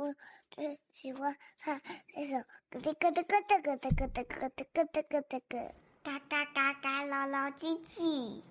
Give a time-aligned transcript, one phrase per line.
[0.00, 0.14] 我
[0.50, 2.38] 最喜欢唱这首
[2.70, 8.42] 咯哒咯哒咯哒咯哒咯哒咯哒咯哒咯哒咯，嘎嘎嘎嘎，老老唧唧。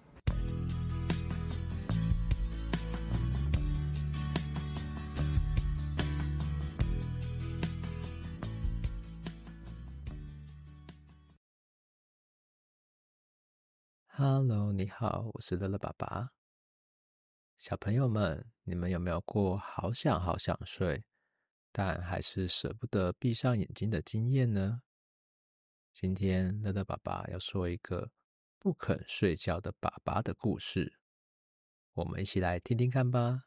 [14.10, 16.30] Hello，你好，我是乐乐爸爸。
[17.58, 21.04] 小朋友们，你们有没有过好想好想睡，
[21.72, 24.82] 但还是舍不得闭上眼睛的经验呢？
[25.94, 28.12] 今天乐乐爸爸要说一个
[28.58, 31.00] 不肯睡觉的爸爸的故事，
[31.94, 33.44] 我们一起来听听看吧。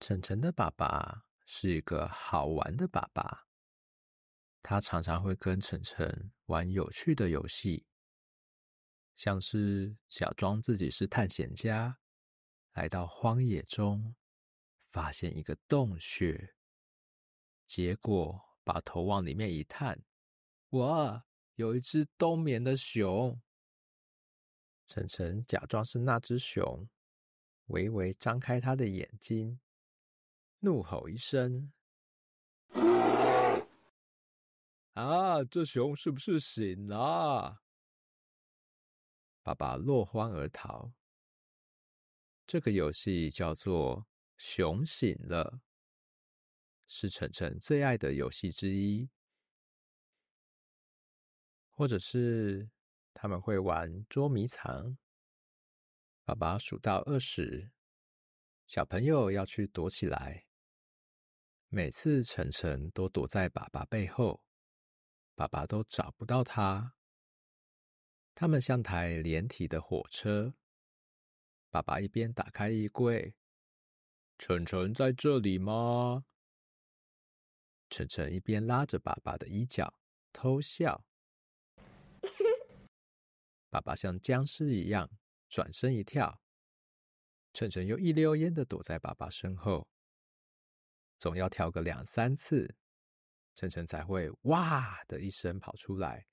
[0.00, 1.22] 晨晨的爸爸。
[1.48, 3.46] 是一个好玩的爸爸，
[4.64, 7.86] 他常常会跟晨晨玩有趣的游戏，
[9.16, 11.98] 像是假装自己是探险家，
[12.74, 14.14] 来到荒野中，
[14.84, 16.54] 发现一个洞穴，
[17.64, 20.04] 结果把头往里面一探，
[20.70, 23.40] 哇，有一只冬眠的熊。
[24.86, 26.88] 晨晨假装是那只熊，
[27.68, 29.58] 微微张开他的眼睛。
[30.60, 31.72] 怒吼一声
[34.92, 35.42] ：“啊！
[35.44, 37.62] 这熊是不是醒了？”
[39.46, 40.92] 爸爸落荒而逃。
[42.48, 44.04] 这个游戏叫做
[44.36, 45.60] “熊醒了”，
[46.88, 49.08] 是晨晨最爱的游戏之一。
[51.70, 52.68] 或者是
[53.14, 54.98] 他们会玩捉迷藏。
[56.24, 57.70] 爸爸数到二十，
[58.66, 60.44] 小朋友要去躲起来。
[61.68, 64.42] 每次晨晨都躲在爸爸背后，
[65.36, 66.96] 爸爸都找不到他。
[68.38, 70.52] 他们像台连体的火车。
[71.70, 73.34] 爸爸一边打开衣柜，
[74.36, 76.26] 晨晨在这里吗？
[77.88, 79.98] 晨晨一边拉着爸爸的衣角
[80.34, 81.02] 偷笑。
[83.70, 85.10] 爸爸像僵尸一样
[85.48, 86.42] 转身一跳，
[87.54, 89.88] 晨晨又一溜烟的躲在爸爸身后。
[91.16, 92.76] 总要跳个两三次，
[93.54, 96.26] 晨晨才会哇的一声跑出来。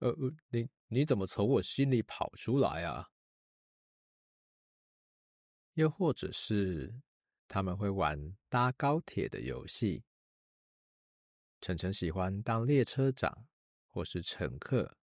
[0.00, 3.06] 呃呃，你你怎么从我心里跑出来啊？
[5.74, 7.00] 又或者是
[7.46, 10.02] 他们会玩搭高铁的游戏。
[11.60, 13.46] 晨晨喜欢当列车长
[13.90, 14.96] 或是乘客。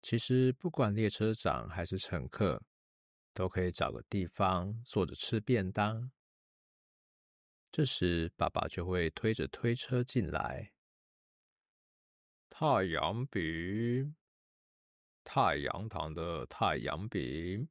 [0.00, 2.62] 其实不管列车长还是乘客，
[3.34, 6.10] 都可以找个地方坐着吃便当。
[7.70, 10.72] 这时，爸爸就会推着推车进来。
[12.60, 14.16] 太阳饼，
[15.22, 17.68] 太阳糖的太阳饼，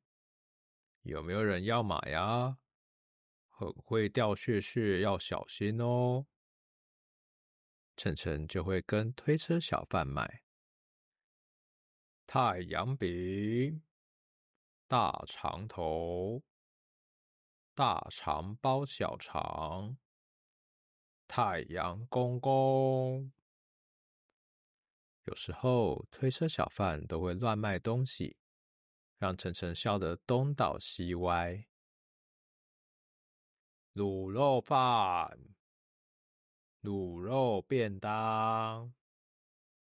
[1.02, 2.58] 有没有人要买呀？
[3.50, 6.26] 很会掉屑屑，要小心哦。
[7.98, 10.44] 晨晨就会跟推车小贩买。
[12.26, 13.84] 太阳饼，
[14.88, 16.42] 大肠头。
[17.76, 19.98] 大肠包小肠，
[21.28, 23.34] 太阳公公。
[25.28, 28.38] 有时候推车小贩都会乱卖东西，
[29.18, 31.68] 让晨晨笑得东倒西歪。
[33.94, 35.38] 卤肉饭、
[36.82, 38.94] 卤肉便当、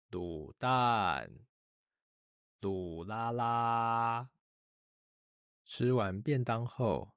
[0.10, 1.30] 卤蛋、
[2.62, 4.30] 卤拉拉。
[5.66, 7.14] 吃完便当后。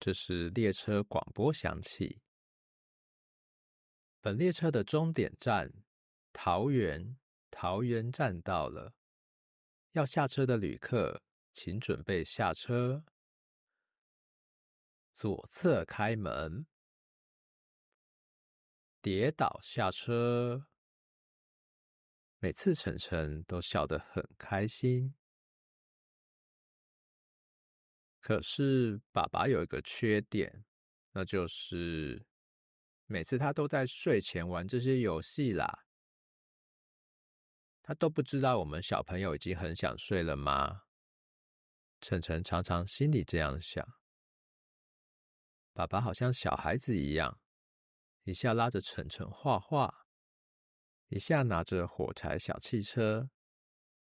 [0.00, 2.20] 这时，列车广播响起，
[4.20, 5.72] 本列车的终点站
[6.32, 7.16] 桃园，
[7.50, 8.94] 桃园站到了。
[9.92, 11.22] 要下车的旅客，
[11.52, 13.04] 请准备下车。
[15.12, 16.66] 左侧开门，
[19.02, 20.68] 跌倒下车。
[22.38, 25.14] 每次晨晨都笑得很开心。
[28.20, 30.64] 可是爸爸有一个缺点，
[31.12, 32.24] 那就是
[33.06, 35.86] 每次他都在睡前玩这些游戏啦。
[37.88, 40.82] 他都不知道我们小朋友已经很想睡了吗？
[42.02, 43.82] 晨晨常常心里这样想。
[45.72, 47.40] 爸爸好像小孩子一样，
[48.24, 50.04] 一下拉着晨晨画画，
[51.06, 53.30] 一下拿着火柴小汽车，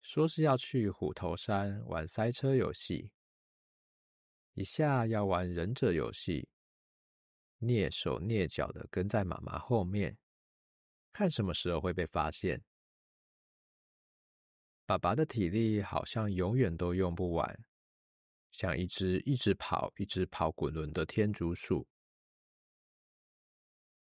[0.02, 3.12] 说是要去虎头山玩塞车游戏。
[4.54, 6.50] 一下要玩忍者游戏，
[7.60, 10.18] 蹑手蹑脚的跟在妈妈后面，
[11.14, 12.64] 看什么时候会被发现。
[14.90, 17.60] 爸爸的体力好像永远都用不完，
[18.52, 21.86] 像一只一直跑、一直跑滚轮的天竺鼠。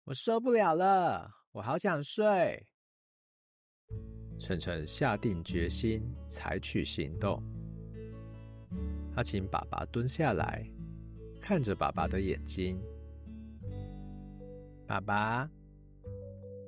[0.04, 2.64] 我受不了了，我好想睡。
[4.38, 7.42] 晨晨下定决心采取行动，
[9.12, 10.64] 他请爸爸蹲下来，
[11.40, 12.80] 看着爸爸的眼睛。
[14.86, 15.50] 爸爸，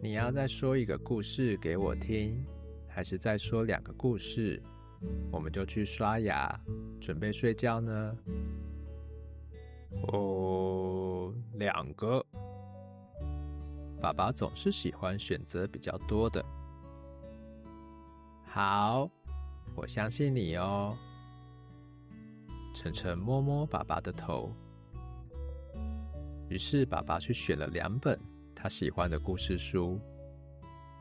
[0.02, 2.44] 你要再说一个故事给我听，
[3.00, 4.62] 还是再说两个故事，
[5.32, 6.54] 我们就去刷牙，
[7.00, 8.14] 准备睡觉呢？
[10.12, 12.22] 哦，两个。
[14.02, 16.44] 爸爸总是喜欢选择比较多的。
[18.44, 19.10] 好，
[19.74, 20.94] 我相信你哦。
[22.74, 24.52] 晨晨摸摸爸爸的头，
[26.50, 28.20] 于是爸爸去选了两本
[28.54, 29.98] 他喜欢的故事书，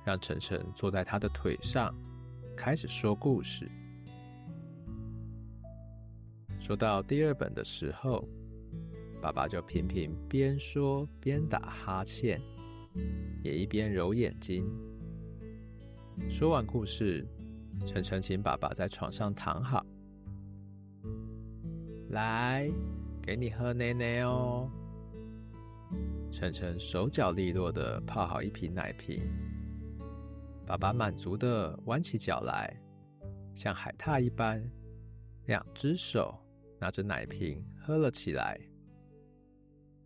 [0.03, 1.93] 让晨晨坐在他的腿上，
[2.55, 3.69] 开始说故事。
[6.59, 8.27] 说到第二本的时候，
[9.21, 12.41] 爸爸就频频边说边打哈欠，
[13.43, 14.65] 也一边揉眼睛。
[16.29, 17.27] 说完故事。
[17.85, 19.85] 晨晨请爸爸在床上躺好，
[22.09, 22.69] 来，
[23.21, 24.69] 给你喝奶奶哦。
[26.29, 29.21] 晨晨手脚利落的泡好一瓶奶瓶，
[30.69, 32.79] 爸爸满足的弯起脚来，
[33.55, 34.63] 像海獭一般，
[35.47, 36.37] 两只手
[36.79, 38.61] 拿着奶瓶喝了起来。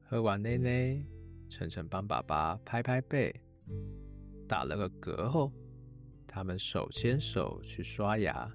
[0.04, 1.06] 喝完奶奶，
[1.50, 3.36] 晨晨帮爸爸拍拍背，
[4.48, 5.52] 打了个嗝后。
[6.26, 8.50] 他们手牵手去刷牙。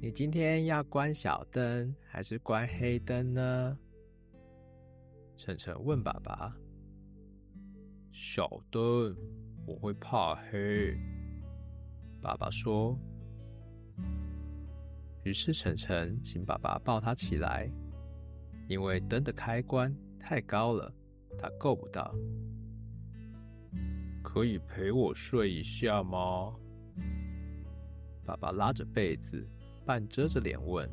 [0.00, 3.78] 你今天要关小灯还是关黑灯呢？
[5.36, 6.56] 晨晨问爸爸。
[8.10, 9.16] 小灯，
[9.66, 10.96] 我会怕黑。
[12.22, 12.98] 爸爸说。
[15.24, 17.68] 于是晨晨请爸爸抱他起来，
[18.68, 20.94] 因为灯的开关太高了，
[21.36, 22.14] 他够不到。
[24.22, 26.54] 可以陪我睡一下吗？
[28.24, 29.44] 爸爸拉着被子，
[29.84, 30.88] 半遮着脸问。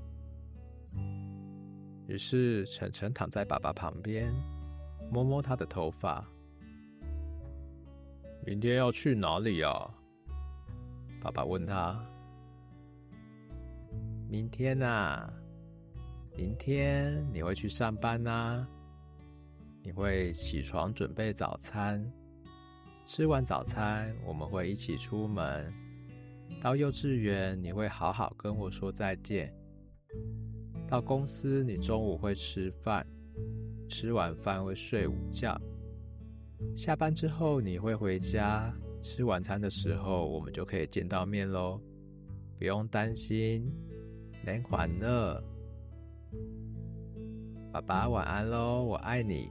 [2.07, 4.33] 于是晨晨躺在爸爸旁边，
[5.11, 6.27] 摸摸他的头发。
[8.45, 9.89] 明天要去哪里呀？
[11.21, 11.97] 爸爸问他。
[14.29, 15.31] 明天啊，
[16.35, 18.67] 明天你会去上班啊？
[19.81, 22.05] 你会起床准备早餐。
[23.05, 25.71] 吃完早餐，我们会一起出门。
[26.61, 29.53] 到幼稚园，你会好好跟我说再见。
[30.87, 33.07] 到公司，你中午会吃饭，
[33.87, 35.57] 吃完饭会睡午觉。
[36.75, 41.79] 下班之后，你会回家，吃晚餐的时候，我们就可以见到面喽。
[42.57, 43.69] 不用担心，
[44.45, 45.43] 连环了。
[47.71, 49.49] 爸爸晚安喽，我爱你。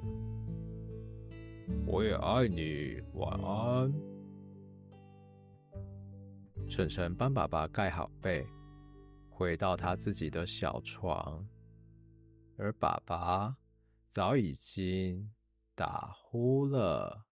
[1.86, 3.92] 我也爱你，晚安。
[6.68, 8.44] 晨晨帮爸爸盖好被，
[9.28, 11.46] 回到他自己的小床，
[12.56, 13.54] 而爸爸
[14.08, 15.30] 早已经
[15.82, 17.26] 打呼了。